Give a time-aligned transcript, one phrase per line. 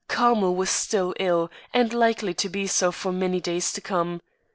[0.07, 4.19] Carmel was still ill, and likely to be so for many days to come.